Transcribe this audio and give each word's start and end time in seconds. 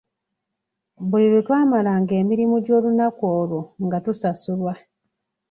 Buli 1.09 1.27
lwetwamalanga 1.31 2.13
emirimu 2.21 2.55
gy'olunaku 2.65 3.23
olwo 3.39 3.61
nga 3.85 3.97
tusasulwa. 4.05 4.73